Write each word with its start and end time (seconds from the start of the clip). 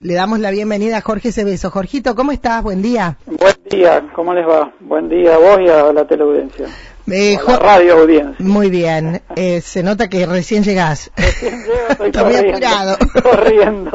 Le 0.00 0.14
damos 0.14 0.38
la 0.38 0.52
bienvenida 0.52 0.98
a 0.98 1.00
Jorge 1.00 1.32
Cebeso. 1.32 1.70
Jorgito, 1.72 2.14
¿cómo 2.14 2.30
estás? 2.30 2.62
Buen 2.62 2.80
día. 2.82 3.16
Buen 3.26 3.56
día, 3.68 4.08
¿cómo 4.14 4.32
les 4.32 4.46
va? 4.46 4.72
Buen 4.78 5.08
día 5.08 5.34
a 5.34 5.38
vos 5.38 5.58
y 5.60 5.68
a 5.68 5.92
la 5.92 6.06
teleaudiencia. 6.06 6.66
Eh, 7.08 7.36
a 7.36 7.50
la 7.50 7.58
radio 7.58 7.94
audiencia. 7.98 8.36
Muy 8.46 8.70
bien. 8.70 9.20
Eh, 9.34 9.60
se 9.60 9.82
nota 9.82 10.08
que 10.08 10.24
recién 10.24 10.62
llegás. 10.62 11.10
Recién 11.16 11.62
llego, 11.64 11.88
estoy 11.90 12.12
corriendo, 12.22 12.48
apurado. 12.52 12.96
corriendo. 13.24 13.90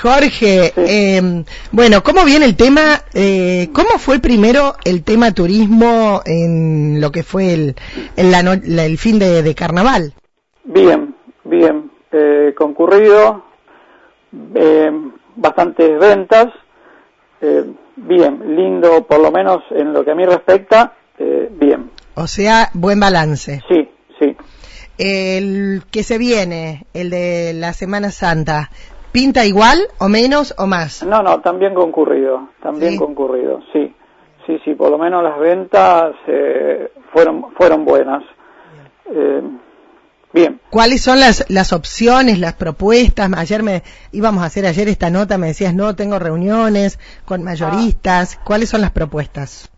Jorge, 0.00 0.72
Sí. 0.74 0.80
eh, 0.86 1.44
bueno, 1.72 2.02
¿cómo 2.02 2.24
viene 2.24 2.46
el 2.46 2.56
tema? 2.56 3.02
eh, 3.12 3.68
¿Cómo 3.74 3.98
fue 3.98 4.20
primero 4.20 4.76
el 4.86 5.02
tema 5.04 5.32
turismo 5.32 6.22
en 6.24 7.02
lo 7.02 7.12
que 7.12 7.22
fue 7.22 7.52
el, 7.52 7.76
en 8.16 8.30
la 8.30 8.42
no- 8.42 8.58
la- 8.64 8.86
el 8.86 8.96
fin 8.96 9.18
de, 9.18 9.42
de 9.42 9.54
carnaval? 9.54 10.14
Bien, 10.64 11.14
bien. 11.44 11.90
Eh, 12.12 12.54
concurrido, 12.56 13.44
eh, 14.54 14.90
bastantes 15.38 15.98
ventas, 15.98 16.46
eh, 17.40 17.64
bien, 17.96 18.56
lindo, 18.56 19.04
por 19.06 19.20
lo 19.20 19.30
menos 19.30 19.62
en 19.70 19.92
lo 19.92 20.04
que 20.04 20.10
a 20.10 20.14
mí 20.14 20.24
respecta, 20.24 20.94
eh, 21.18 21.48
bien. 21.52 21.90
O 22.14 22.26
sea, 22.26 22.68
buen 22.74 22.98
balance. 23.00 23.62
Sí, 23.68 23.88
sí. 24.18 24.36
El 24.98 25.82
que 25.90 26.02
se 26.02 26.18
viene, 26.18 26.86
el 26.92 27.10
de 27.10 27.52
la 27.54 27.72
Semana 27.72 28.10
Santa, 28.10 28.70
¿pinta 29.12 29.46
igual 29.46 29.78
o 29.98 30.08
menos 30.08 30.54
o 30.58 30.66
más? 30.66 31.04
No, 31.04 31.22
no, 31.22 31.40
también 31.40 31.74
concurrido, 31.74 32.48
también 32.60 32.92
Sí. 32.92 32.98
concurrido, 32.98 33.60
sí. 33.72 33.94
Sí, 34.46 34.58
sí, 34.64 34.74
por 34.74 34.90
lo 34.90 34.98
menos 34.98 35.22
las 35.22 35.38
ventas 35.38 36.14
eh, 36.26 36.90
fueron, 37.12 37.52
fueron 37.52 37.84
buenas. 37.84 38.24
Eh, 39.14 39.42
bien. 40.32 40.60
¿Cuáles 40.70 41.02
son 41.02 41.20
las, 41.20 41.44
las 41.48 41.72
opciones, 41.72 42.38
las 42.38 42.54
propuestas? 42.54 43.30
Ayer 43.36 43.62
me 43.62 43.82
íbamos 44.12 44.42
a 44.42 44.46
hacer 44.46 44.66
ayer 44.66 44.88
esta 44.88 45.10
nota, 45.10 45.38
me 45.38 45.48
decías, 45.48 45.74
no, 45.74 45.94
tengo 45.94 46.18
reuniones 46.18 46.98
con 47.24 47.42
mayoristas. 47.42 48.38
¿Cuáles 48.44 48.68
son 48.68 48.80
las 48.80 48.90
propuestas? 48.90 49.70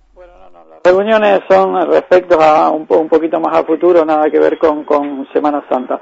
Las 0.82 0.94
reuniones 0.94 1.40
son 1.48 1.90
respecto 1.90 2.40
a 2.40 2.70
un, 2.70 2.86
un 2.88 3.08
poquito 3.08 3.38
más 3.38 3.56
a 3.56 3.64
futuro, 3.64 4.04
nada 4.04 4.30
que 4.30 4.38
ver 4.38 4.58
con, 4.58 4.84
con 4.84 5.28
Semana 5.32 5.62
Santa. 5.68 6.00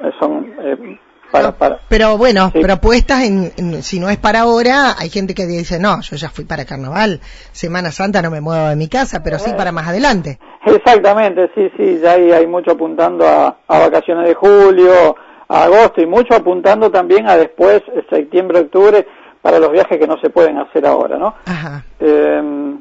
Eh, 0.00 0.10
son 0.18 0.54
eh, 0.60 0.98
para, 1.30 1.52
para, 1.52 1.78
Pero 1.88 2.16
bueno, 2.16 2.50
Sí. 2.52 2.60
propuestas, 2.60 3.24
en, 3.24 3.52
en- 3.56 3.82
si 3.82 4.00
no 4.00 4.08
es 4.08 4.16
para 4.18 4.40
ahora, 4.40 4.94
hay 4.98 5.10
gente 5.10 5.34
que 5.34 5.46
dice, 5.46 5.78
no, 5.78 6.00
yo 6.00 6.16
ya 6.16 6.28
fui 6.30 6.44
para 6.44 6.64
Carnaval, 6.64 7.20
Semana 7.52 7.90
Santa 7.92 8.22
no 8.22 8.30
me 8.30 8.40
muevo 8.40 8.68
de 8.68 8.76
mi 8.76 8.88
casa, 8.88 9.22
pero 9.22 9.38
sí 9.38 9.52
para 9.56 9.72
más 9.72 9.88
adelante. 9.88 10.38
Exactamente, 10.64 11.50
sí, 11.54 11.70
sí, 11.76 12.00
ya 12.02 12.12
hay, 12.12 12.32
hay 12.32 12.46
mucho 12.46 12.72
apuntando 12.72 13.26
a, 13.26 13.58
a 13.68 13.78
vacaciones 13.78 14.26
de 14.28 14.34
julio, 14.34 15.16
a 15.48 15.64
agosto 15.64 16.00
y 16.00 16.06
mucho 16.06 16.34
apuntando 16.34 16.90
también 16.90 17.28
a 17.28 17.36
después, 17.36 17.82
septiembre, 18.10 18.60
octubre, 18.60 19.06
para 19.42 19.58
los 19.58 19.70
viajes 19.72 19.98
que 19.98 20.06
no 20.06 20.18
se 20.20 20.30
pueden 20.30 20.58
hacer 20.58 20.84
ahora, 20.86 21.16
¿no? 21.16 21.34
Ajá. 21.46 21.84
Eh, 22.00 22.74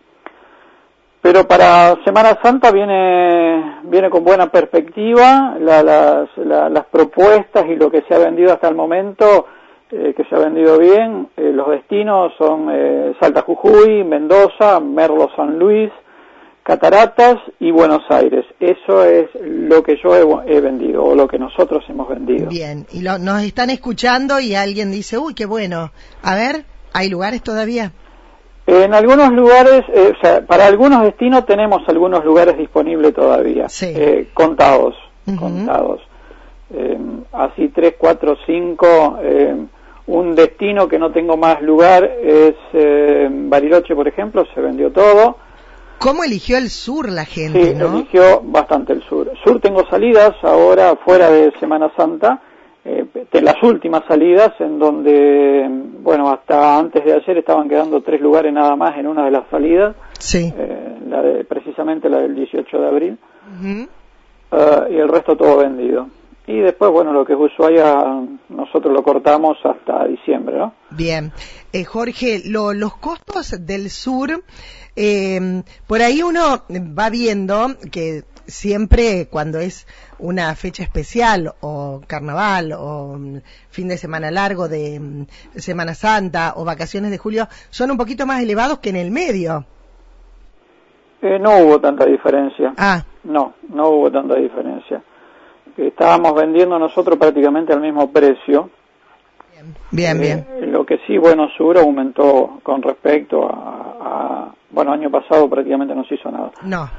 pero 1.27 1.45
para 1.45 1.97
Semana 2.05 2.39
Santa 2.41 2.71
viene 2.71 3.79
viene 3.83 4.09
con 4.09 4.23
buena 4.23 4.47
perspectiva 4.49 5.57
la- 5.59 5.83
las, 5.83 6.29
la- 6.37 6.69
las 6.69 6.85
propuestas 6.85 7.65
y 7.67 7.75
lo 7.75 7.91
que 7.91 8.01
se 8.07 8.15
ha 8.15 8.17
vendido 8.19 8.53
hasta 8.53 8.69
el 8.69 8.75
momento 8.75 9.45
eh, 9.91 10.13
que 10.15 10.23
se 10.23 10.35
ha 10.35 10.39
vendido 10.39 10.77
bien 10.77 11.27
Eh, 11.35 11.51
los 11.53 11.67
destinos 11.69 12.31
son 12.37 12.69
eh, 12.71 13.13
Salta 13.19 13.41
Jujuy 13.41 14.05
Mendoza 14.05 14.79
Merlo 14.79 15.29
San 15.35 15.59
Luis 15.59 15.91
Cataratas 16.63 17.35
y 17.59 17.71
Buenos 17.71 18.03
Aires 18.09 18.45
eso 18.61 19.03
es 19.03 19.27
lo 19.41 19.83
que 19.83 19.97
yo 20.01 20.15
he, 20.15 20.55
he 20.55 20.61
vendido 20.61 21.03
o 21.03 21.13
lo 21.15 21.27
que 21.27 21.37
nosotros 21.39 21.83
hemos 21.89 22.07
vendido 22.07 22.47
Bien, 22.49 22.85
y 22.93 23.01
lo- 23.01 23.19
nos 23.19 23.43
están 23.43 23.69
escuchando 23.69 24.39
y 24.39 24.55
alguien 24.55 24.91
dice, 24.91 25.17
uy, 25.17 25.33
qué 25.33 25.45
bueno. 25.45 25.91
A 26.23 26.35
ver, 26.35 26.63
¿hay 26.93 27.09
lugares 27.09 27.41
todavía? 27.43 27.91
En 28.67 28.93
algunos 28.93 29.31
lugares, 29.31 29.83
eh, 29.93 30.13
o 30.17 30.19
sea, 30.21 30.45
para 30.45 30.65
algunos 30.67 31.01
destinos 31.03 31.45
tenemos 31.45 31.81
algunos 31.87 32.25
lugares 32.25 32.57
disponibles 32.57 33.13
todavía, 33.13 33.69
Sí. 33.69 33.93
eh, 33.95 34.27
contados, 34.33 34.93
contados. 35.39 36.01
Eh, 36.73 36.97
así 37.31 37.69
tres, 37.69 37.95
cuatro, 37.97 38.35
cinco. 38.45 39.19
eh, 39.21 39.55
un 40.07 40.35
destino 40.35 40.87
que 40.87 40.97
no 40.99 41.11
tengo 41.11 41.35
más 41.35 41.61
lugar 41.61 42.03
es 42.23 42.55
Bariloche, 43.29 43.93
por 43.95 44.07
ejemplo, 44.07 44.45
se 44.53 44.61
vendió 44.61 44.89
todo. 44.91 45.35
¿Cómo 45.99 46.23
eligió 46.23 46.57
el 46.57 46.69
sur 46.69 47.09
la 47.09 47.25
Sí, 47.25 47.41
gente, 47.41 47.73
no? 47.73 47.93
eligió 47.97 48.41
bastante 48.43 48.93
el 48.93 49.01
sur. 49.03 49.29
Sur 49.43 49.59
tengo 49.59 49.85
salidas 49.89 50.31
ahora 50.43 50.95
fuera 51.03 51.29
de 51.29 51.51
Semana 51.59 51.91
Santa, 51.97 52.39
de 52.85 53.41
las 53.41 53.61
últimas 53.63 54.03
salidas 54.07 54.53
en 54.59 54.79
donde, 54.79 55.69
bueno, 56.07 56.29
hasta 56.31 56.77
antes 56.79 57.03
de 57.03 57.11
ayer 57.13 57.37
estaban 57.39 57.67
quedando 57.67 57.99
tres 58.01 58.21
lugares 58.21 58.53
nada 58.53 58.77
más 58.77 58.97
en 58.97 59.07
una 59.07 59.25
de 59.25 59.31
las 59.31 59.43
salidas, 59.51 59.93
Sí. 60.19 60.53
eh, 60.57 60.99
la 61.09 61.21
de, 61.21 61.43
precisamente 61.43 62.07
la 62.09 62.19
del 62.19 62.33
18 62.33 62.79
de 62.79 62.87
abril, 62.87 63.17
Ujú. 63.59 63.89
eh, 64.53 64.87
y 64.91 64.95
el 64.95 65.09
resto 65.09 65.35
todo 65.35 65.57
vendido. 65.57 66.07
Y 66.47 66.59
después, 66.59 66.91
bueno, 66.91 67.11
lo 67.11 67.25
que 67.25 67.33
es 67.33 67.39
Ushuaia, 67.39 68.21
nosotros 68.47 68.93
lo 68.93 69.03
cortamos 69.03 69.57
hasta 69.65 70.05
diciembre, 70.07 70.57
¿no? 70.57 70.75
Bien. 70.91 71.33
Eh, 71.73 71.83
Jorge, 71.83 72.41
lo- 72.45 72.71
los 72.73 72.95
costos 72.95 73.65
del 73.65 73.89
sur, 73.89 74.29
eh, 74.95 75.61
por 75.87 76.01
ahí 76.01 76.23
uno 76.23 76.63
va 76.97 77.09
viendo 77.09 77.67
que 77.91 78.23
siempre 78.47 79.27
cuando 79.29 79.59
es 79.59 79.85
una 80.19 80.55
fecha 80.55 80.81
especial 80.83 81.53
o 81.61 82.01
carnaval 82.07 82.73
o 82.73 83.15
mm, 83.19 83.37
fin 83.69 83.87
de 83.87 83.97
semana 83.97 84.31
largo 84.31 84.67
de 84.67 84.99
mm, 84.99 85.25
Semana 85.59 85.93
Santa 85.93 86.53
o 86.55 86.65
vacaciones 86.65 87.11
de 87.11 87.17
julio, 87.17 87.47
son 87.69 87.91
un 87.91 87.97
poquito 87.97 88.25
más 88.25 88.41
elevados 88.41 88.79
que 88.79 88.89
en 88.89 88.95
el 88.95 89.11
medio. 89.11 89.65
Eh, 91.21 91.39
no 91.39 91.57
hubo 91.59 91.79
tanta 91.79 92.05
diferencia. 92.05 92.73
Ah, 92.77 93.03
No, 93.23 93.53
no 93.69 93.89
hubo 93.89 94.11
tanta 94.11 94.35
diferencia. 94.35 95.01
Estábamos 95.75 96.33
vendiendo 96.33 96.79
nosotros 96.79 97.17
prácticamente 97.19 97.73
al 97.73 97.81
mismo 97.81 98.11
precio. 98.11 98.69
bien, 99.91 100.19
bien. 100.19 100.47
Eh, 100.61 100.67
lo 100.67 100.85
que 100.85 100.99
sí, 101.05 101.17
bueno, 101.17 101.47
Sur 101.57 101.77
aumentó 101.77 102.59
con 102.63 102.81
respecto 102.81 103.47
a, 103.47 103.97
a- 104.01 104.53
bueno, 104.69 104.91
año 104.91 105.09
pasado 105.09 105.49
prácticamente 105.49 105.93
no 105.95 106.03
se 106.05 106.15
hizo 106.15 106.29
nada. 106.31 106.51
No. 106.63 106.89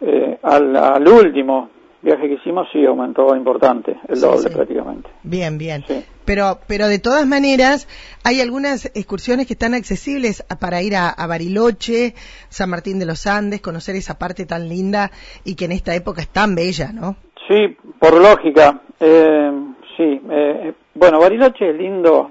Eh, 0.00 0.38
al, 0.42 0.74
al 0.76 1.06
último 1.08 1.70
viaje 2.02 2.28
que 2.28 2.34
hicimos 2.34 2.66
sí 2.72 2.84
aumentó 2.86 3.36
importante, 3.36 3.96
el 4.08 4.16
Sí, 4.16 4.22
doble 4.22 4.48
sí. 4.48 4.54
prácticamente. 4.54 5.10
Bien, 5.22 5.58
bien. 5.58 5.84
Sí. 5.86 6.02
Pero, 6.24 6.58
pero 6.66 6.88
de 6.88 6.98
todas 6.98 7.26
maneras, 7.26 7.86
hay 8.24 8.40
algunas 8.40 8.86
excursiones 8.94 9.46
que 9.46 9.52
están 9.52 9.74
accesibles 9.74 10.42
a- 10.48 10.56
para 10.58 10.80
ir 10.80 10.96
a, 10.96 11.10
a 11.10 11.26
Bariloche, 11.26 12.14
San 12.48 12.70
Martín 12.70 12.98
de 12.98 13.04
los 13.06 13.26
Andes, 13.26 13.60
conocer 13.60 13.96
esa 13.96 14.18
parte 14.18 14.46
tan 14.46 14.68
linda 14.68 15.10
y 15.44 15.56
que 15.56 15.66
en 15.66 15.72
esta 15.72 15.94
época 15.94 16.22
es 16.22 16.28
tan 16.28 16.54
bella, 16.54 16.92
¿no? 16.92 17.16
Sí, 17.48 17.76
por 17.98 18.14
lógica, 18.18 18.80
eh, 19.00 19.50
sí. 19.96 20.20
eh, 20.30 20.72
bueno, 20.94 21.18
Bariloche 21.20 21.68
es 21.70 21.76
lindo 21.76 22.30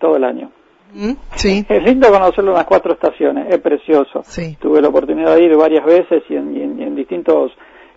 todo 0.00 0.16
el 0.16 0.24
año. 0.24 0.50
¿Mm? 0.94 1.12
Sí, 1.34 1.66
Es 1.68 1.82
lindo 1.82 2.08
conocerlo 2.10 2.52
en 2.52 2.56
las 2.58 2.66
cuatro 2.66 2.92
estaciones, 2.94 3.46
es 3.52 3.58
precioso. 3.60 4.22
sí. 4.24 4.56
Tuve 4.60 4.80
la 4.80 4.88
oportunidad 4.88 5.34
de 5.34 5.42
ir 5.42 5.56
varias 5.56 5.84
veces 5.84 6.22
y 6.28 6.36
en, 6.36 6.56
y 6.56 6.62
en- 6.62 6.80
y 6.80 6.82
en 6.84 6.94
distintos 6.94 7.52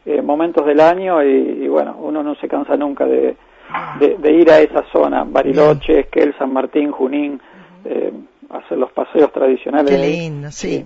eh, 0.05 0.21
momentos 0.21 0.65
del 0.65 0.79
año 0.79 1.21
y, 1.23 1.63
y 1.63 1.67
bueno, 1.67 1.97
uno 1.99 2.23
no 2.23 2.35
se 2.35 2.47
cansa 2.47 2.75
nunca 2.77 3.05
de, 3.05 3.35
de- 3.99 4.17
de 4.17 4.31
ir 4.33 4.49
a 4.49 4.59
esa 4.59 4.83
zona, 4.91 5.23
Bariloche, 5.25 5.99
Esquel, 5.99 6.33
San 6.37 6.51
Martín, 6.53 6.91
Junín, 6.91 7.39
eh, 7.85 8.13
hacer 8.49 8.77
los 8.77 8.91
paseos 8.93 9.31
tradicionales. 9.33 9.91
Qué 9.95 9.97
lindo, 10.07 10.49
sí. 10.51 10.85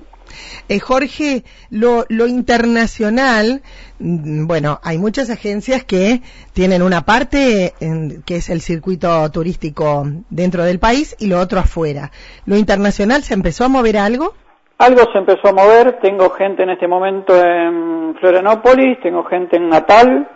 Eh, 0.70 0.80
Jorge, 0.80 1.44
lo, 1.70 2.06
lo 2.10 2.28
internacional, 2.28 3.62
mm, 4.00 4.48
bueno, 4.48 4.80
hay 4.84 4.98
muchas 4.98 5.30
agencias 5.30 5.84
que 5.84 6.22
tienen 6.54 6.82
una 6.82 7.02
parte 7.02 7.74
en- 7.80 8.24
que 8.24 8.38
es 8.38 8.50
el 8.50 8.62
circuito 8.62 9.30
turístico 9.32 10.06
dentro 10.30 10.64
del 10.64 10.80
país 10.80 11.16
y 11.20 11.28
lo 11.28 11.40
otro 11.40 11.60
afuera. 11.60 12.12
¿Lo 12.46 12.56
internacional 12.58 13.24
se 13.24 13.34
empezó 13.34 13.66
a 13.66 13.68
mover 13.68 13.98
algo? 13.98 14.34
Algo 14.78 15.02
se 15.12 15.20
empezó 15.20 15.50
a 15.50 15.54
mover, 15.54 16.00
tengo 16.02 16.30
gente 16.32 16.64
en 16.64 16.72
este 16.72 16.88
momento 16.88 17.34
en 17.36 18.16
Florianópolis, 18.20 19.00
tengo 19.04 19.24
gente 19.26 19.58
en 19.58 19.70
Natal, 19.70 20.28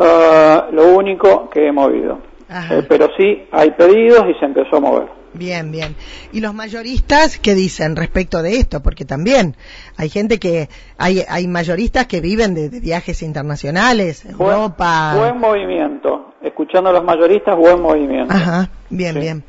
eh, 0.00 0.60
lo 0.72 0.94
único 0.94 1.50
que 1.50 1.66
he 1.66 1.72
movido. 1.72 2.20
Eh, 2.48 2.82
pero 2.88 3.08
sí, 3.16 3.46
hay 3.52 3.70
pedidos 3.72 4.24
y 4.28 4.34
se 4.40 4.44
empezó 4.46 4.76
a 4.76 4.80
mover. 4.80 5.19
Bien, 5.32 5.70
bien. 5.70 5.94
¿Y 6.32 6.40
los 6.40 6.52
mayoristas 6.54 7.38
qué 7.38 7.54
dicen 7.54 7.94
respecto 7.96 8.42
de 8.42 8.56
esto? 8.56 8.82
Porque 8.82 9.04
también 9.04 9.54
hay 9.96 10.08
gente 10.08 10.38
que, 10.40 10.68
hay, 10.98 11.22
hay 11.28 11.46
mayoristas 11.46 12.06
que 12.06 12.20
viven 12.20 12.52
de, 12.54 12.68
de 12.68 12.80
viajes 12.80 13.22
internacionales, 13.22 14.24
Buen- 14.36 14.54
Europa. 14.56 15.14
Buen 15.16 15.38
movimiento. 15.38 16.34
Escuchando 16.42 16.90
a 16.90 16.92
los 16.92 17.04
mayoristas, 17.04 17.56
buen 17.56 17.80
movimiento. 17.80 18.34
Ajá, 18.34 18.70
bien, 18.88 19.14
Sí. 19.14 19.20
bien. 19.20 19.44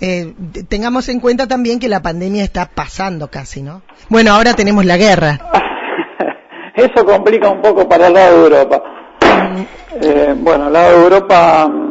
Eh, 0.00 0.32
tengamos 0.68 1.08
en 1.08 1.18
cuenta 1.20 1.46
también 1.48 1.80
que 1.80 1.88
la 1.88 2.00
pandemia 2.00 2.44
está 2.44 2.66
pasando 2.66 3.28
casi, 3.28 3.62
¿no? 3.62 3.82
Bueno, 4.08 4.32
ahora 4.32 4.54
tenemos 4.54 4.84
la 4.84 4.96
guerra. 4.96 5.38
Eso 6.76 7.04
complica 7.04 7.50
un 7.50 7.60
poco 7.60 7.88
para 7.88 8.06
el 8.06 8.14
lado 8.14 8.38
de 8.38 8.44
Europa. 8.56 8.82
Eh, 10.00 10.34
bueno, 10.38 10.66
al 10.66 10.72
lado 10.72 10.96
de 10.98 11.02
Europa 11.04 11.66
mm, 11.68 11.87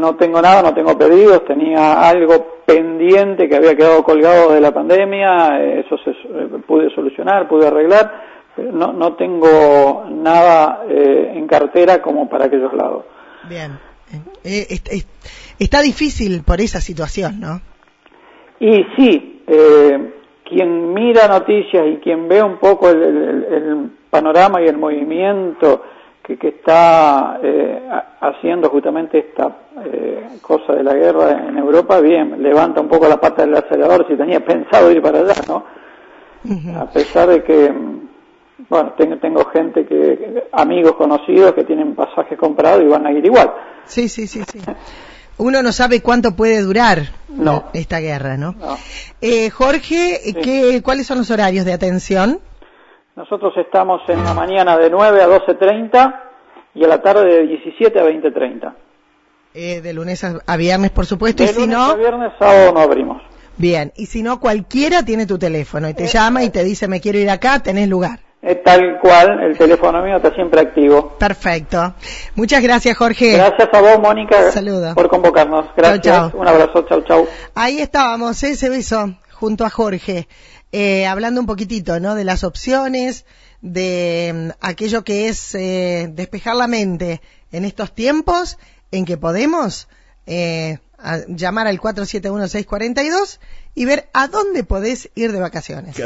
no 0.00 0.16
tengo 0.16 0.40
nada, 0.40 0.62
no 0.62 0.74
tengo 0.74 0.96
pedidos, 0.96 1.44
tenía 1.44 2.08
algo 2.08 2.62
pendiente 2.66 3.48
que 3.48 3.56
había 3.56 3.76
quedado 3.76 4.02
colgado 4.02 4.52
de 4.52 4.60
la 4.60 4.72
pandemia, 4.72 5.60
eso 5.60 5.96
se 5.98 6.12
pude 6.66 6.94
solucionar, 6.94 7.48
pude 7.48 7.66
arreglar, 7.66 8.22
pero 8.54 8.72
no, 8.72 8.92
no 8.92 9.14
tengo 9.14 10.04
nada 10.10 10.84
en 10.88 11.46
cartera 11.46 12.02
como 12.02 12.28
para 12.28 12.46
aquellos 12.46 12.72
lados. 12.74 13.04
Bien. 13.48 13.78
está 15.58 15.80
difícil 15.80 16.42
por 16.42 16.60
esa 16.60 16.80
situación, 16.80 17.40
¿no? 17.40 17.60
Y 18.60 18.84
sí, 18.96 19.42
eh, 19.46 20.12
quien 20.44 20.92
mira 20.92 21.28
noticias 21.28 21.86
y 21.86 21.96
quien 21.98 22.28
ve 22.28 22.42
un 22.42 22.58
poco 22.58 22.90
el, 22.90 23.92
panorama 24.10 24.62
y 24.62 24.66
el 24.66 24.78
movimiento 24.78 25.82
que, 26.36 26.48
está 26.48 27.38
eh, 27.42 27.88
haciendo 28.20 28.68
justamente 28.68 29.18
esta 29.18 29.56
eh, 29.84 30.28
cosa 30.42 30.74
de 30.74 30.82
la 30.82 30.94
guerra 30.94 31.48
en 31.48 31.56
Europa, 31.56 32.00
bien, 32.00 32.42
levanta 32.42 32.80
un 32.80 32.88
poco 32.88 33.08
la 33.08 33.20
pata 33.20 33.44
del 33.44 33.56
acelerador 33.56 34.06
si 34.08 34.16
tenía 34.16 34.44
pensado 34.44 34.90
ir 34.90 35.00
para 35.00 35.20
allá, 35.20 35.34
¿no? 35.46 35.64
A 36.76 36.86
pesar 36.86 37.28
de 37.28 37.42
que, 37.42 37.72
bueno, 38.68 38.94
tengo, 38.96 39.16
tengo 39.18 39.44
gente 39.46 39.86
que, 39.86 40.44
amigos 40.52 40.92
conocidos 40.92 41.52
que 41.54 41.64
tienen 41.64 41.94
pasajes 41.94 42.38
comprados 42.38 42.82
y 42.82 42.86
van 42.86 43.06
a 43.06 43.12
ir 43.12 43.24
igual. 43.24 43.52
Sí, 43.84 44.08
sí, 44.08 44.26
sí, 44.26 44.42
sí. 44.50 44.60
Uno 45.38 45.62
no 45.62 45.72
sabe 45.72 46.02
cuánto 46.02 46.34
puede 46.34 46.60
durar 46.60 47.02
esta 47.72 48.00
guerra, 48.00 48.36
¿no? 48.36 48.54
Eh, 49.20 49.50
Jorge, 49.50 50.20
¿qué, 50.42 50.82
¿cuáles 50.82 51.06
son 51.06 51.18
los 51.18 51.30
horarios 51.30 51.64
de 51.64 51.72
atención? 51.72 52.40
Nosotros 53.18 53.52
estamos 53.56 54.00
en 54.06 54.22
la 54.22 54.32
mañana 54.32 54.78
de 54.78 54.88
9 54.88 55.20
a 55.20 55.26
12.30 55.26 56.20
y 56.76 56.84
a 56.84 56.86
la 56.86 57.02
tarde 57.02 57.24
de 57.24 57.46
17 57.48 57.98
a 57.98 58.04
20.30. 58.04 58.74
Eh, 59.54 59.80
de 59.80 59.92
lunes 59.92 60.22
a, 60.22 60.56
viernes, 60.56 60.92
por 60.92 61.04
supuesto. 61.04 61.42
De 61.42 61.50
y 61.50 61.52
lunes 61.52 61.64
si 61.64 61.72
no... 61.72 61.82
a 61.90 61.96
viernes, 61.96 62.32
sábado 62.38 62.72
no 62.72 62.78
abrimos. 62.78 63.20
Bien, 63.56 63.92
y 63.96 64.06
si 64.06 64.22
no, 64.22 64.38
cualquiera 64.38 65.02
tiene 65.02 65.26
tu 65.26 65.36
teléfono 65.36 65.88
y 65.88 65.94
te 65.94 66.06
llama 66.06 66.44
y 66.44 66.50
te 66.50 66.62
dice, 66.62 66.86
me 66.86 67.00
quiero 67.00 67.18
ir 67.18 67.28
acá, 67.28 67.58
tenés 67.58 67.88
lugar. 67.88 68.20
Es 68.40 68.62
tal 68.62 69.00
cual, 69.00 69.42
el 69.42 69.58
teléfono 69.58 70.00
mío 70.00 70.18
está 70.18 70.32
siempre 70.32 70.60
activo. 70.60 71.16
Perfecto. 71.18 71.94
Muchas 72.36 72.62
gracias, 72.62 72.96
Jorge. 72.96 73.32
Gracias 73.32 73.68
a 73.72 73.80
vos, 73.80 73.98
Mónica, 73.98 74.36
por 74.94 75.08
convocarnos. 75.08 75.66
Gracias. 75.76 76.34
Un 76.34 76.46
abrazo. 76.46 76.86
Chau, 76.88 77.02
chau. 77.02 77.26
Ahí 77.56 77.80
estábamos, 77.80 78.40
ese 78.44 78.68
beso, 78.68 79.12
junto 79.32 79.64
a 79.64 79.70
Jorge, 79.70 80.28
eh, 80.72 81.06
hablando 81.06 81.40
un 81.40 81.46
poquitito, 81.46 82.00
¿no? 82.00 82.14
De 82.14 82.24
las 82.24 82.44
opciones, 82.44 83.24
de 83.60 84.32
mm, 84.34 84.50
aquello 84.60 85.04
que 85.04 85.28
es 85.28 85.54
eh, 85.54 86.08
despejar 86.12 86.56
la 86.56 86.66
mente 86.66 87.20
en 87.52 87.64
estos 87.64 87.94
tiempos 87.94 88.58
en 88.90 89.04
que 89.04 89.16
podemos 89.16 89.88
eh, 90.26 90.78
llamar 91.28 91.66
al 91.66 91.80
471-642 91.80 93.38
y 93.74 93.84
ver 93.84 94.08
a 94.12 94.28
dónde 94.28 94.64
podés 94.64 95.10
ir 95.14 95.32
de 95.32 95.40
vacaciones. 95.40 95.96